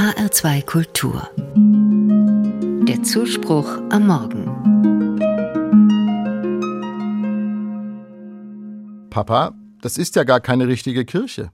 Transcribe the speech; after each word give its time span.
HR2 0.00 0.64
Kultur. 0.64 1.28
Der 2.88 3.02
Zuspruch 3.02 3.68
am 3.90 4.06
Morgen. 4.06 4.46
Papa, 9.10 9.52
das 9.82 9.98
ist 9.98 10.16
ja 10.16 10.24
gar 10.24 10.40
keine 10.40 10.68
richtige 10.68 11.04
Kirche. 11.04 11.52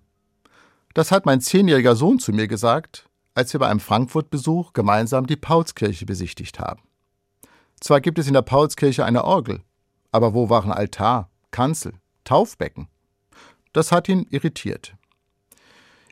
Das 0.94 1.10
hat 1.10 1.26
mein 1.26 1.40
zehnjähriger 1.40 1.96
Sohn 1.96 2.20
zu 2.20 2.30
mir 2.30 2.46
gesagt, 2.46 3.08
als 3.34 3.52
wir 3.52 3.58
bei 3.58 3.66
einem 3.66 3.80
Frankfurt-Besuch 3.80 4.74
gemeinsam 4.74 5.26
die 5.26 5.34
Paulskirche 5.34 6.06
besichtigt 6.06 6.60
haben. 6.60 6.82
Zwar 7.80 8.00
gibt 8.00 8.20
es 8.20 8.28
in 8.28 8.34
der 8.34 8.42
Paulskirche 8.42 9.04
eine 9.04 9.24
Orgel, 9.24 9.64
aber 10.12 10.34
wo 10.34 10.48
waren 10.50 10.70
Altar, 10.70 11.30
Kanzel, 11.50 11.94
Taufbecken? 12.22 12.86
Das 13.72 13.90
hat 13.90 14.08
ihn 14.08 14.24
irritiert. 14.30 14.94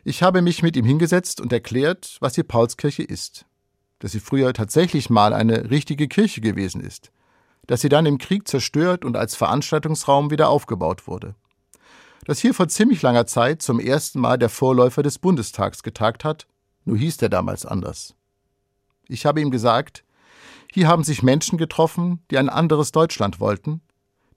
Ich 0.07 0.21
habe 0.21 0.43
mich 0.43 0.61
mit 0.61 0.77
ihm 0.77 0.85
hingesetzt 0.85 1.41
und 1.41 1.51
erklärt, 1.51 2.17
was 2.19 2.33
die 2.33 2.43
Paulskirche 2.43 3.01
ist. 3.01 3.47
Dass 3.97 4.11
sie 4.11 4.19
früher 4.19 4.53
tatsächlich 4.53 5.09
mal 5.09 5.33
eine 5.33 5.71
richtige 5.71 6.07
Kirche 6.07 6.41
gewesen 6.41 6.79
ist. 6.79 7.11
Dass 7.65 7.81
sie 7.81 7.89
dann 7.89 8.05
im 8.05 8.19
Krieg 8.19 8.47
zerstört 8.47 9.03
und 9.03 9.17
als 9.17 9.35
Veranstaltungsraum 9.35 10.29
wieder 10.29 10.49
aufgebaut 10.49 11.07
wurde. 11.07 11.33
Dass 12.25 12.37
hier 12.37 12.53
vor 12.53 12.67
ziemlich 12.67 13.01
langer 13.01 13.25
Zeit 13.25 13.63
zum 13.63 13.79
ersten 13.79 14.19
Mal 14.19 14.37
der 14.37 14.49
Vorläufer 14.49 15.01
des 15.01 15.17
Bundestags 15.17 15.81
getagt 15.81 16.23
hat, 16.23 16.45
nur 16.83 16.97
hieß 16.97 17.17
der 17.17 17.29
damals 17.29 17.65
anders. 17.65 18.13
Ich 19.07 19.25
habe 19.25 19.41
ihm 19.41 19.49
gesagt, 19.49 20.03
hier 20.71 20.87
haben 20.87 21.03
sich 21.03 21.23
Menschen 21.23 21.57
getroffen, 21.57 22.21
die 22.29 22.37
ein 22.37 22.49
anderes 22.49 22.91
Deutschland 22.91 23.39
wollten, 23.39 23.81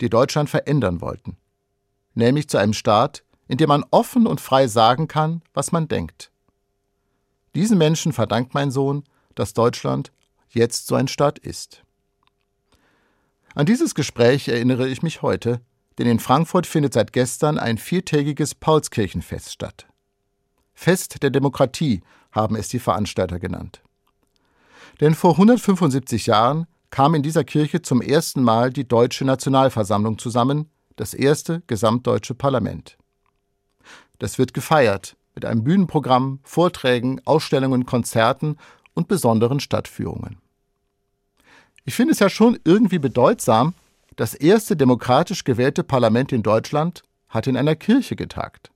die 0.01 0.09
Deutschland 0.09 0.49
verändern 0.49 1.03
wollten. 1.03 1.37
Nämlich 2.15 2.49
zu 2.49 2.57
einem 2.57 2.73
Staat, 2.73 3.23
in 3.49 3.59
dem 3.59 3.69
man 3.69 3.85
offen 3.91 4.27
und 4.27 4.41
frei 4.41 4.69
sagen 4.69 5.09
kann, 5.09 5.43
was 5.55 5.73
man 5.73 5.89
denkt. 5.89 6.31
Diesen 7.55 7.79
Menschen 7.79 8.13
verdankt 8.13 8.55
mein 8.55 8.71
Sohn, 8.71 9.05
dass 9.35 9.55
Deutschland 9.55 10.13
jetzt 10.51 10.87
so 10.87 10.95
ein 10.95 11.09
Staat 11.09 11.39
ist. 11.39 11.83
An 13.55 13.67
dieses 13.67 13.95
Gespräch 13.95 14.49
erinnere 14.49 14.89
ich 14.89 15.03
mich 15.03 15.23
heute, 15.23 15.61
denn 15.99 16.07
in 16.07 16.21
Frankfurt 16.21 16.67
findet 16.67 16.93
seit 16.93 17.13
gestern 17.13 17.59
ein 17.59 17.79
viertägiges 17.79 18.55
Paulskirchenfest 18.55 19.53
statt. 19.53 19.87
Fest 20.75 21.23
der 21.23 21.31
Demokratie 21.31 22.03
haben 22.31 22.55
es 22.55 22.69
die 22.69 22.79
Veranstalter 22.79 23.41
genannt. 23.41 23.83
Denn 25.01 25.15
vor 25.15 25.33
175 25.33 26.27
Jahren 26.27 26.67
kam 26.91 27.15
in 27.15 27.23
dieser 27.23 27.45
Kirche 27.45 27.83
zum 27.83 28.01
ersten 28.01 28.43
Mal 28.43 28.73
die 28.73 28.87
Deutsche 28.87 29.25
Nationalversammlung 29.25 30.19
zusammen, 30.19 30.71
das 30.97 31.15
erste 31.15 31.63
gesamtdeutsche 31.67 32.35
Parlament. 32.35 32.97
Das 34.19 34.39
wird 34.39 34.55
gefeiert 34.55 35.17
mit 35.35 35.45
einem 35.45 35.63
Bühnenprogramm, 35.63 36.41
Vorträgen, 36.43 37.21
Ausstellungen, 37.25 37.87
Konzerten 37.87 38.57
und 38.95 39.07
besonderen 39.07 39.61
Stadtführungen. 39.61 40.39
Ich 41.85 41.95
finde 41.95 42.13
es 42.13 42.19
ja 42.19 42.29
schon 42.29 42.59
irgendwie 42.65 42.99
bedeutsam, 42.99 43.75
das 44.17 44.35
erste 44.35 44.77
demokratisch 44.77 45.45
gewählte 45.45 45.85
Parlament 45.85 46.33
in 46.33 46.43
Deutschland 46.43 47.05
hat 47.29 47.47
in 47.47 47.57
einer 47.57 47.77
Kirche 47.77 48.17
getagt. 48.17 48.73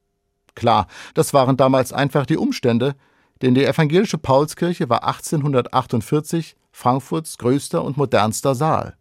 Klar, 0.55 0.87
das 1.15 1.35
waren 1.35 1.57
damals 1.57 1.93
einfach 1.93 2.27
die 2.27 2.37
Umstände, 2.37 2.95
denn 3.41 3.55
die 3.55 3.65
evangelische 3.65 4.19
Paulskirche 4.19 4.89
war 4.89 5.03
1848 5.03 6.55
Frankfurts 6.71 7.39
größter 7.39 7.83
und 7.83 7.97
modernster 7.97 8.55
Saal. 8.55 8.97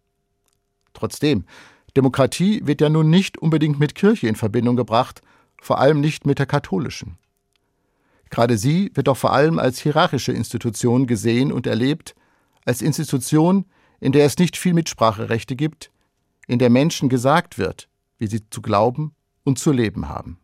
Trotzdem, 0.94 1.44
Demokratie 1.96 2.66
wird 2.66 2.80
ja 2.80 2.88
nun 2.88 3.08
nicht 3.08 3.38
unbedingt 3.38 3.78
mit 3.78 3.94
Kirche 3.94 4.26
in 4.26 4.36
Verbindung 4.36 4.76
gebracht, 4.76 5.22
vor 5.62 5.78
allem 5.78 6.00
nicht 6.00 6.26
mit 6.26 6.40
der 6.40 6.46
katholischen. 6.46 7.18
Gerade 8.30 8.58
sie 8.58 8.90
wird 8.94 9.06
doch 9.06 9.16
vor 9.16 9.32
allem 9.32 9.60
als 9.60 9.78
hierarchische 9.78 10.32
Institution 10.32 11.06
gesehen 11.06 11.52
und 11.52 11.68
erlebt, 11.68 12.16
als 12.64 12.82
Institution, 12.82 13.66
in 14.00 14.10
der 14.10 14.26
es 14.26 14.38
nicht 14.38 14.56
viel 14.56 14.74
Mitspracherechte 14.74 15.54
gibt, 15.54 15.92
in 16.48 16.58
der 16.58 16.68
Menschen 16.68 17.08
gesagt 17.08 17.58
wird, 17.58 17.88
wie 18.18 18.26
sie 18.26 18.40
zu 18.50 18.60
glauben 18.60 19.14
und 19.44 19.60
zu 19.60 19.70
leben 19.70 20.08
haben. 20.08 20.40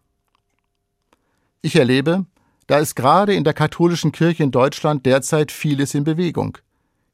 Ich 1.63 1.75
erlebe, 1.75 2.25
da 2.69 2.79
ist 2.79 2.95
gerade 2.95 3.35
in 3.35 3.43
der 3.43 3.55
katholischen 3.55 4.13
Kirche 4.13 4.45
in 4.45 4.53
Deutschland 4.53 5.05
derzeit 5.05 5.51
vieles 5.51 5.95
in 5.95 6.05
Bewegung. 6.05 6.59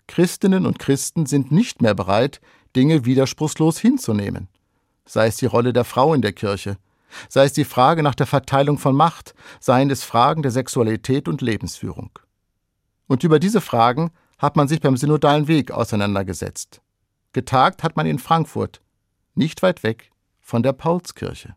Christinnen 0.09 0.67
und 0.67 0.79
Christen 0.79 1.25
sind 1.25 1.51
nicht 1.51 1.81
mehr 1.81 1.95
bereit, 1.95 2.43
Dinge 2.77 3.07
widerspruchslos 3.07 3.79
hinzunehmen. 3.79 4.49
Sei 5.07 5.29
es 5.29 5.37
die 5.37 5.47
Rolle 5.47 5.73
der 5.73 5.85
Frau 5.85 6.13
in 6.13 6.21
der 6.21 6.35
Kirche, 6.35 6.77
sei 7.29 7.45
es 7.45 7.53
die 7.53 7.65
Frage 7.65 8.03
nach 8.03 8.15
der 8.15 8.27
Verteilung 8.27 8.79
von 8.79 8.95
Macht, 8.95 9.35
seien 9.61 9.91
es 9.91 10.05
Fragen 10.05 10.43
der 10.43 10.51
Sexualität 10.51 11.29
und 11.29 11.41
Lebensführung. 11.41 12.11
Und 13.07 13.25
über 13.25 13.39
diese 13.39 13.61
Fragen 13.61 14.11
hat 14.39 14.57
man 14.57 14.69
sich 14.69 14.81
beim 14.81 14.97
synodalen 14.97 15.49
Weg 15.49 15.71
auseinandergesetzt. 15.71 16.81
Getagt 17.33 17.83
hat 17.83 17.97
man 17.97 18.07
in 18.07 18.19
Frankfurt, 18.19 18.81
nicht 19.35 19.63
weit 19.63 19.83
weg 19.83 20.11
von 20.41 20.63
der 20.63 20.73
Paulskirche. 20.73 21.55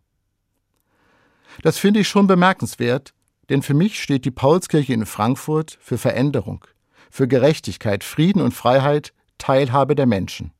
Das 1.62 1.78
finde 1.78 2.02
ich 2.02 2.08
schon 2.08 2.28
bemerkenswert, 2.28 3.14
denn 3.50 3.62
für 3.62 3.74
mich 3.74 4.02
steht 4.02 4.26
die 4.26 4.32
Paulskirche 4.32 4.94
in 4.94 5.06
Frankfurt 5.06 5.78
für 5.80 5.98
Veränderung, 5.98 6.66
für 7.10 7.28
Gerechtigkeit, 7.28 8.04
Frieden 8.04 8.42
und 8.42 8.54
Freiheit, 8.54 9.14
Teilhabe 9.38 9.96
der 9.96 10.06
Menschen. 10.06 10.52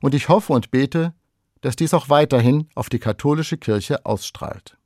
Und 0.00 0.14
ich 0.14 0.28
hoffe 0.28 0.52
und 0.52 0.70
bete, 0.70 1.14
dass 1.60 1.76
dies 1.76 1.94
auch 1.94 2.08
weiterhin 2.08 2.68
auf 2.74 2.88
die 2.88 2.98
katholische 2.98 3.58
Kirche 3.58 4.04
ausstrahlt. 4.06 4.76